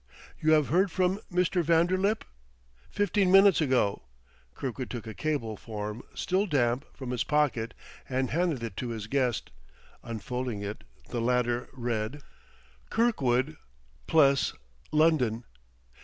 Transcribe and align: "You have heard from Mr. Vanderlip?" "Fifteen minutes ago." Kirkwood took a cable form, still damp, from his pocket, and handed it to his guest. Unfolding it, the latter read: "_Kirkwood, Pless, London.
"You 0.39 0.53
have 0.53 0.69
heard 0.69 0.89
from 0.89 1.19
Mr. 1.31 1.61
Vanderlip?" 1.63 2.23
"Fifteen 2.89 3.31
minutes 3.31 3.61
ago." 3.61 4.01
Kirkwood 4.55 4.89
took 4.89 5.05
a 5.05 5.13
cable 5.13 5.55
form, 5.57 6.01
still 6.15 6.47
damp, 6.47 6.85
from 6.91 7.11
his 7.11 7.23
pocket, 7.23 7.75
and 8.09 8.31
handed 8.31 8.63
it 8.63 8.75
to 8.77 8.87
his 8.89 9.05
guest. 9.05 9.51
Unfolding 10.01 10.63
it, 10.63 10.85
the 11.09 11.21
latter 11.21 11.69
read: 11.71 12.23
"_Kirkwood, 12.91 13.57
Pless, 14.07 14.53
London. 14.91 15.43